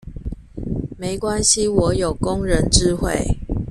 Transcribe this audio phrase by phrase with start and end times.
[0.97, 3.37] 沒關係我有工人智慧